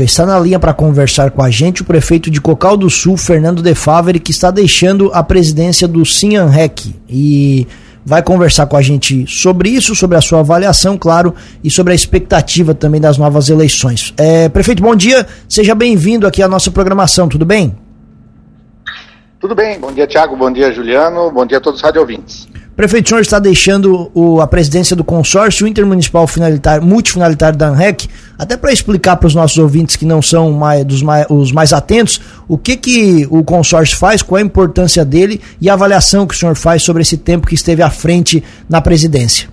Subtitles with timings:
[0.00, 3.60] Está na linha para conversar com a gente o prefeito de Cocal do Sul, Fernando
[3.60, 7.66] De Favre, que está deixando a presidência do Sinanrec e
[8.06, 11.34] vai conversar com a gente sobre isso, sobre a sua avaliação, claro,
[11.64, 14.14] e sobre a expectativa também das novas eleições.
[14.16, 17.76] É, prefeito, bom dia, seja bem-vindo aqui à nossa programação, tudo bem?
[19.40, 22.46] Tudo bem, bom dia Tiago, bom dia Juliano, bom dia a todos os rádio ouvintes.
[22.78, 26.24] Prefeito, senhor está deixando o, a presidência do consórcio intermunicipal
[26.80, 28.08] multifinalitário da ANREC,
[28.38, 31.72] até para explicar para os nossos ouvintes que não são mais, dos mais, os mais
[31.72, 36.36] atentos, o que, que o consórcio faz, qual a importância dele e a avaliação que
[36.36, 39.48] o senhor faz sobre esse tempo que esteve à frente na presidência.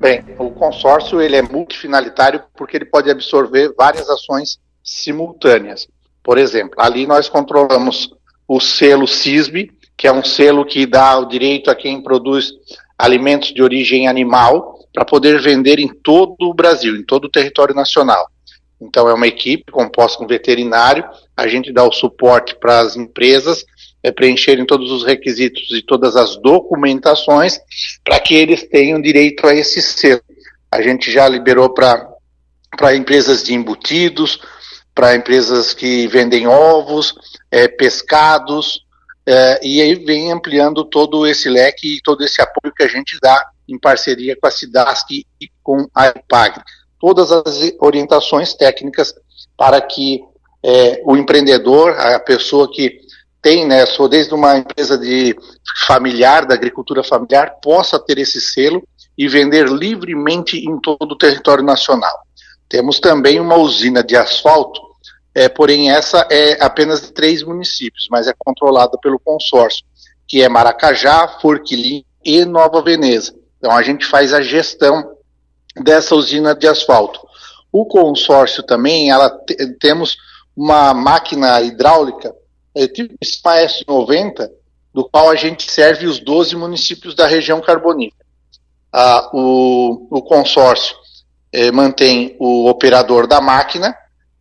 [0.00, 5.86] Bem, o consórcio ele é multifinalitário porque ele pode absorver várias ações simultâneas.
[6.24, 8.10] Por exemplo, ali nós controlamos
[8.48, 12.52] o selo CISB, que é um selo que dá o direito a quem produz
[12.98, 17.74] alimentos de origem animal para poder vender em todo o Brasil, em todo o território
[17.74, 18.26] nacional.
[18.80, 21.04] Então é uma equipe composta com veterinário,
[21.36, 23.64] a gente dá o suporte para as empresas
[24.02, 27.58] é, preencherem todos os requisitos e todas as documentações
[28.04, 30.22] para que eles tenham direito a esse selo.
[30.70, 34.40] A gente já liberou para empresas de embutidos,
[34.94, 37.14] para empresas que vendem ovos,
[37.50, 38.85] é, pescados,
[39.26, 43.18] é, e aí vem ampliando todo esse leque e todo esse apoio que a gente
[43.20, 46.60] dá em parceria com a Cidasc e com a IPAG.
[47.00, 49.12] Todas as orientações técnicas
[49.56, 50.22] para que
[50.62, 53.00] é, o empreendedor, a pessoa que
[53.42, 55.36] tem, né, sou desde uma empresa de
[55.86, 58.82] familiar, da agricultura familiar, possa ter esse selo
[59.18, 62.16] e vender livremente em todo o território nacional.
[62.68, 64.80] Temos também uma usina de asfalto
[65.36, 69.84] é, porém essa é apenas de três municípios, mas é controlada pelo consórcio,
[70.26, 73.34] que é Maracajá, Forquilim e Nova Veneza.
[73.58, 75.14] Então a gente faz a gestão
[75.76, 77.20] dessa usina de asfalto.
[77.70, 79.28] O consórcio também, ela
[79.78, 80.16] temos
[80.56, 82.34] uma máquina hidráulica,
[82.74, 84.48] é, tipo S90,
[84.94, 88.24] do qual a gente serve os 12 municípios da região carbonífera.
[88.90, 90.96] Ah, o, o consórcio
[91.52, 93.94] é, mantém o operador da máquina,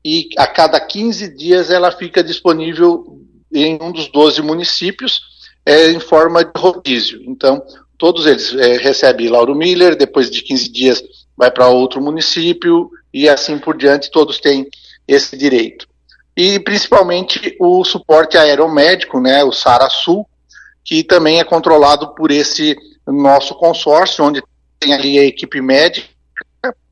[0.06, 3.20] e a cada 15 dias ela fica disponível
[3.52, 5.20] em um dos 12 municípios
[5.66, 7.24] é, em forma de rodízio.
[7.26, 7.66] Então,
[7.98, 11.04] todos eles é, recebem Lauro Miller, depois de 15 dias
[11.36, 14.70] vai para outro município e assim por diante, todos têm
[15.08, 15.88] esse direito.
[16.38, 20.28] E principalmente o suporte aeromédico, né, o SARA-Sul,
[20.84, 22.76] que também é controlado por esse
[23.08, 24.44] nosso consórcio, onde
[24.80, 26.08] tem ali a equipe médica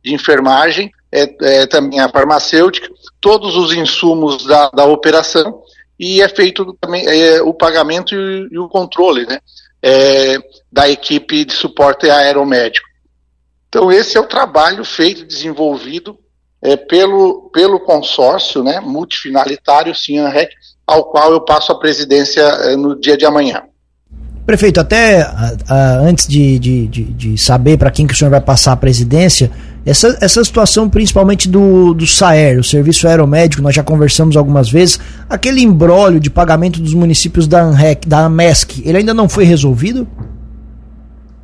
[0.03, 2.89] de enfermagem, é, é, também a farmacêutica,
[3.21, 5.61] todos os insumos da, da operação
[5.99, 9.37] e é feito também é, o pagamento e, e, o controle né,
[9.81, 10.37] é,
[10.71, 12.87] da equipe de suporte aeromédico.
[13.69, 16.17] Então esse é o trabalho feito, desenvolvido
[16.63, 20.51] é, pelo, pelo consórcio né, multifinalitário CIANREC,
[20.85, 23.61] ao qual eu passo a presidência é, no dia de amanhã.
[24.45, 25.25] Prefeito, até
[26.05, 29.49] antes de, de, de, de saber para quem que o senhor vai passar a presidência,
[29.85, 34.99] essa, essa situação principalmente do, do SAER, o Serviço Aeromédico, nós já conversamos algumas vezes,
[35.29, 40.07] aquele embrólio de pagamento dos municípios da ANREC, da AMESC, ele ainda não foi resolvido?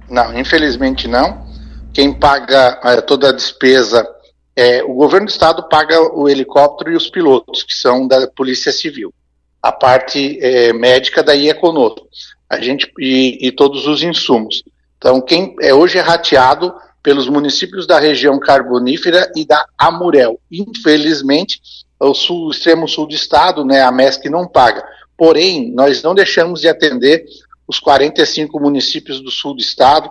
[0.09, 1.47] Não, infelizmente não.
[1.93, 4.07] Quem paga é, toda a despesa,
[4.55, 8.71] é, o governo do estado paga o helicóptero e os pilotos, que são da Polícia
[8.71, 9.13] Civil.
[9.61, 12.07] A parte é, médica daí é conosco
[12.49, 14.63] a gente e, e todos os insumos.
[14.97, 16.73] Então, quem é, hoje é rateado
[17.09, 20.39] pelos municípios da região carbonífera e da Amurel.
[20.51, 21.59] Infelizmente,
[21.99, 24.87] o, sul, extremo sul do estado, né, a MESC não paga.
[25.17, 27.25] Porém, nós não deixamos de atender
[27.67, 30.07] os 45 municípios do sul do estado.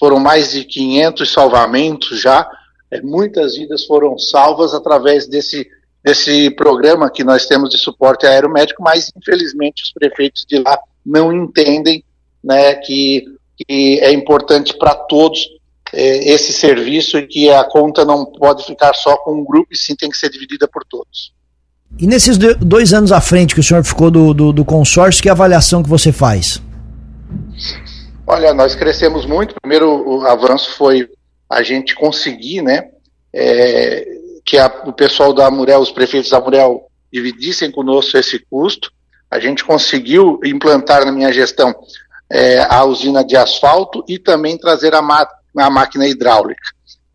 [0.00, 2.50] Foram mais de 500 salvamentos já.
[2.90, 5.64] É, muitas vidas foram salvas através desse,
[6.02, 11.32] desse programa que nós temos de suporte aeromédico, mas infelizmente os prefeitos de lá não
[11.32, 12.02] entendem
[12.42, 13.24] né, que,
[13.56, 15.54] que é importante para todos
[15.92, 19.76] é, esse serviço e que a conta não pode ficar só com um grupo e
[19.76, 21.32] sim tem que ser dividida por todos.
[21.98, 25.30] E nesses dois anos à frente que o senhor ficou do, do, do consórcio, que
[25.30, 26.60] avaliação que você faz?
[28.26, 29.54] Olha, nós crescemos muito.
[29.62, 31.08] Primeiro, o avanço foi
[31.48, 32.88] a gente conseguir, né,
[33.32, 34.04] é,
[34.44, 38.90] que a, o pessoal da Amurel, os prefeitos da Amurel, dividissem conosco esse custo.
[39.30, 41.74] A gente conseguiu implantar na minha gestão
[42.30, 46.68] é, a usina de asfalto e também trazer a, a máquina hidráulica.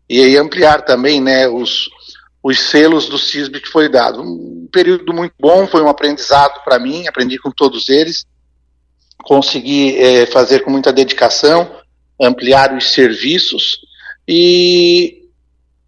[0.08, 1.88] E aí ampliar também né, os,
[2.42, 4.22] os selos do CISB que foi dado.
[4.22, 8.26] Um período muito bom, foi um aprendizado para mim, aprendi com todos eles,
[9.22, 11.70] consegui é, fazer com muita dedicação,
[12.20, 13.78] ampliar os serviços
[14.26, 15.22] e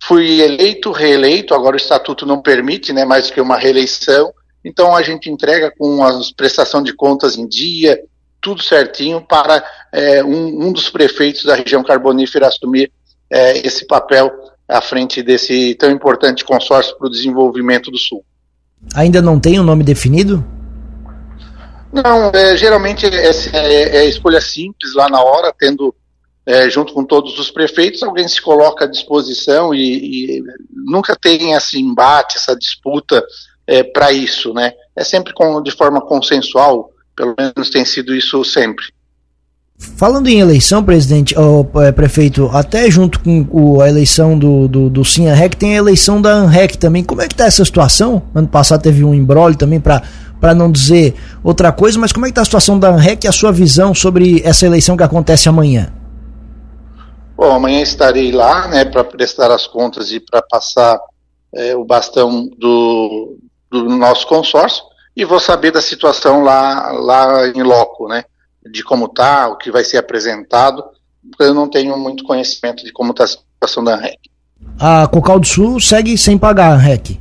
[0.03, 4.33] fui eleito, reeleito, agora o estatuto não permite, né, mais que uma reeleição,
[4.65, 8.01] então a gente entrega com a prestação de contas em dia,
[8.44, 12.93] tudo certinho para é, um, um, dos prefeitos da região carbonífera assumir
[13.31, 14.31] é, esse papel
[14.69, 18.23] à frente desse tão importante consórcio para o desenvolvimento do Sul.
[18.94, 20.44] Ainda não tem um nome definido?
[21.91, 25.94] Não, é, geralmente é, é, é, escolha simples lá na hora, tendo
[26.44, 31.52] é, junto com todos os prefeitos, alguém se coloca à disposição e, e nunca tem
[31.55, 33.25] esse embate, essa disputa
[33.94, 34.75] para isso, né?
[34.94, 38.85] É sempre com, de forma consensual, pelo menos tem sido isso sempre.
[39.77, 45.05] Falando em eleição, presidente, oh, prefeito, até junto com o, a eleição do, do, do
[45.05, 47.03] Sinharec, tem a eleição da ANREC também.
[47.03, 48.23] Como é que está essa situação?
[48.35, 50.03] Ano passado teve um embrólio também para
[50.41, 53.29] para não dizer outra coisa, mas como é que está a situação da ANREC e
[53.29, 55.91] a sua visão sobre essa eleição que acontece amanhã?
[57.35, 61.01] Bom, amanhã estarei lá, né, para prestar as contas e para passar
[61.55, 63.39] é, o bastão do,
[63.71, 64.85] do nosso consórcio
[65.17, 68.25] e vou saber da situação lá, lá em loco, né,
[68.71, 70.85] de como está, o que vai ser apresentado,
[71.31, 74.19] porque eu não tenho muito conhecimento de como está a situação da ANREC.
[74.79, 77.21] A Cocal do Sul segue sem pagar a ANREC?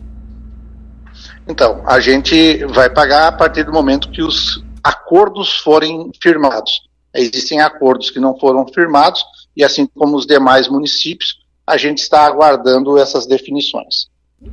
[1.48, 6.82] Então, a gente vai pagar a partir do momento que os acordos forem firmados.
[7.14, 9.24] Existem acordos que não foram firmados
[9.56, 14.08] e, assim como os demais municípios, a gente está aguardando essas definições.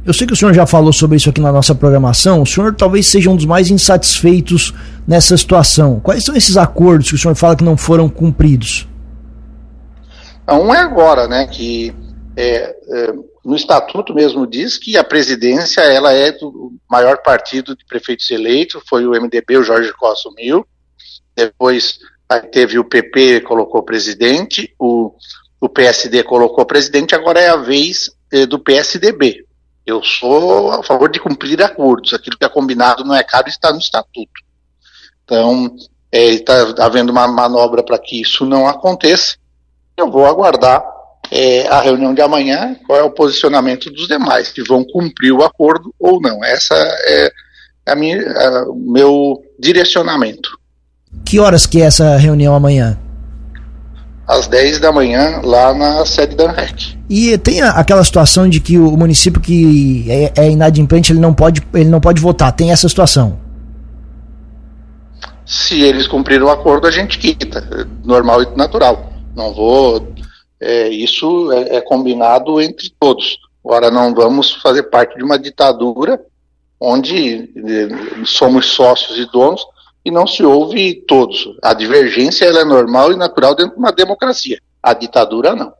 [0.04, 2.42] Eu sei que o senhor já falou sobre isso aqui na nossa programação.
[2.42, 4.72] O senhor talvez seja um dos mais insatisfeitos
[5.06, 6.00] nessa situação.
[6.00, 8.88] Quais são esses acordos que o senhor fala que não foram cumpridos?
[10.48, 11.94] Um é agora, né, que
[12.36, 13.12] é, é,
[13.44, 18.82] no estatuto mesmo diz que a presidência ela é do maior partido de prefeitos eleitos,
[18.88, 20.66] foi o MDB, o Jorge Costa assumiu,
[21.36, 21.98] depois
[22.52, 25.12] teve o PP colocou presidente, o,
[25.60, 29.44] o PSD colocou presidente, agora é a vez eh, do PSDB.
[29.90, 33.72] Eu sou a favor de cumprir acordos, aquilo que é combinado não é caro está
[33.72, 34.30] no estatuto.
[35.24, 35.74] Então,
[36.12, 39.36] está é, havendo uma manobra para que isso não aconteça.
[39.96, 40.80] Eu vou aguardar
[41.28, 45.42] é, a reunião de amanhã, qual é o posicionamento dos demais, que vão cumprir o
[45.42, 46.44] acordo ou não.
[46.44, 47.32] Essa é
[47.86, 50.56] a minha, a, o meu direcionamento.
[51.24, 52.96] Que horas que é essa reunião amanhã?
[54.24, 56.99] Às 10 da manhã, lá na sede da ANREC.
[57.10, 61.60] E tem aquela situação de que o município que é, é inadimplente, ele não, pode,
[61.74, 62.52] ele não pode votar.
[62.52, 63.36] Tem essa situação?
[65.44, 67.66] Se eles cumprirem o acordo, a gente quita.
[68.04, 69.12] Normal e natural.
[69.34, 70.14] Não vou
[70.60, 73.38] é, isso é, é, combinado entre todos.
[73.64, 76.20] Agora, não vamos fazer parte de uma ditadura
[76.78, 79.66] onde é, somos sócios e donos
[80.04, 81.48] e não se ouve todos.
[81.60, 84.60] A divergência é normal e natural dentro de uma democracia.
[84.80, 85.72] A ditadura, não.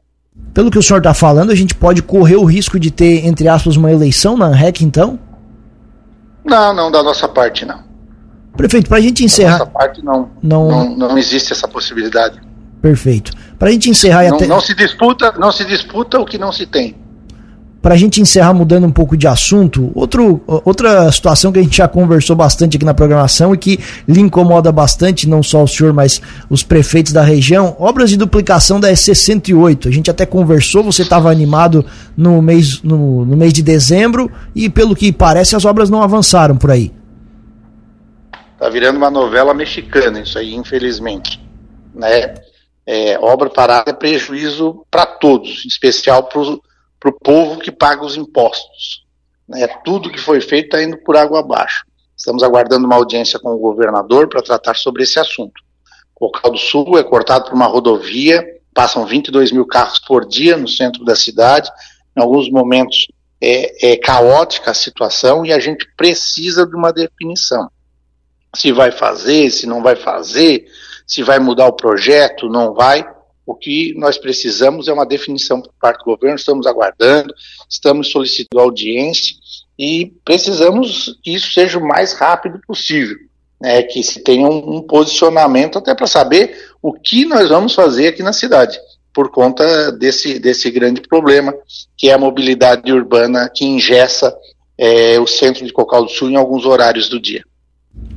[0.53, 3.47] Pelo que o senhor está falando, a gente pode correr o risco de ter, entre
[3.47, 5.19] aspas, uma eleição na REC, então?
[6.43, 7.83] Não, não, da nossa parte, não.
[8.55, 9.59] Prefeito, para a gente encerrar.
[9.59, 12.41] Da nossa parte, não, não, não, não existe essa possibilidade.
[12.81, 13.31] Perfeito.
[13.57, 14.47] Para a gente encerrar não, até...
[14.47, 16.95] não se disputa, não se disputa o que não se tem.
[17.81, 21.77] Para a gente encerrar mudando um pouco de assunto, outro, outra situação que a gente
[21.77, 25.91] já conversou bastante aqui na programação e que lhe incomoda bastante, não só o senhor,
[25.91, 29.87] mas os prefeitos da região, obras de duplicação da S68.
[29.87, 31.85] A gente até conversou, você estava animado
[32.15, 36.55] no mês, no, no mês de dezembro e pelo que parece as obras não avançaram
[36.55, 36.91] por aí.
[38.59, 41.41] Tá virando uma novela mexicana isso aí, infelizmente.
[41.95, 42.35] Né?
[42.85, 46.41] é, obra parada é prejuízo para todos, em especial para
[47.09, 49.05] o povo que paga os impostos.
[49.47, 49.67] Né?
[49.83, 51.83] Tudo que foi feito está indo por água abaixo.
[52.15, 55.61] Estamos aguardando uma audiência com o governador para tratar sobre esse assunto.
[56.15, 60.55] O Cocal do Sul é cortado por uma rodovia, passam 22 mil carros por dia
[60.55, 61.69] no centro da cidade.
[62.15, 63.07] Em alguns momentos
[63.41, 67.69] é, é caótica a situação e a gente precisa de uma definição.
[68.55, 70.65] Se vai fazer, se não vai fazer,
[71.07, 73.03] se vai mudar o projeto, não vai.
[73.51, 77.33] O que nós precisamos é uma definição por parte do governo, estamos aguardando,
[77.69, 79.35] estamos solicitando audiência
[79.77, 83.17] e precisamos que isso seja o mais rápido possível,
[83.59, 88.07] né, que se tenha um, um posicionamento até para saber o que nós vamos fazer
[88.07, 88.79] aqui na cidade,
[89.13, 91.53] por conta desse, desse grande problema,
[91.97, 94.33] que é a mobilidade urbana que ingessa
[94.77, 97.43] é, o centro de Cocal do Sul em alguns horários do dia.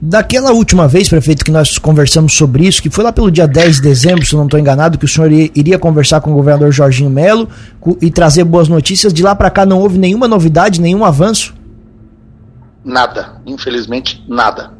[0.00, 3.76] Daquela última vez, prefeito, que nós conversamos sobre isso, que foi lá pelo dia 10
[3.76, 7.10] de dezembro, se não estou enganado, que o senhor iria conversar com o governador Jorginho
[7.10, 7.48] Melo
[8.00, 11.54] e trazer boas notícias, de lá para cá não houve nenhuma novidade, nenhum avanço?
[12.84, 14.72] Nada, infelizmente nada.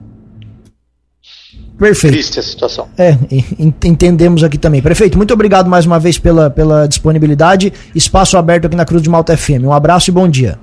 [1.78, 2.12] Perfeito.
[2.12, 2.88] Triste a situação.
[2.96, 3.16] É,
[3.58, 4.80] entendemos aqui também.
[4.80, 7.72] Prefeito, muito obrigado mais uma vez pela, pela disponibilidade.
[7.94, 9.64] Espaço aberto aqui na Cruz de Malta FM.
[9.64, 10.58] Um abraço e bom dia.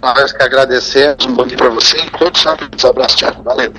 [0.00, 1.26] Nós que agradecemos.
[1.26, 2.44] um Bom dia para você e todos.
[2.46, 3.74] Um abraço, Thiago, Valeu.